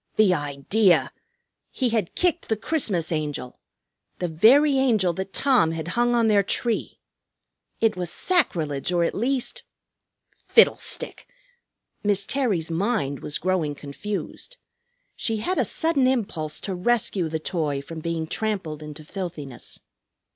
[0.15, 1.11] The idea!
[1.69, 3.59] He had kicked the Christmas Angel,
[4.17, 6.97] the very Angel that Tom had hung on their tree!
[7.81, 9.61] It was sacrilege, or at least
[10.35, 11.27] Fiddlestick!
[12.03, 14.57] Miss Terry's mind was growing confused.
[15.15, 19.81] She had a sudden impulse to rescue the toy from being trampled into filthiness.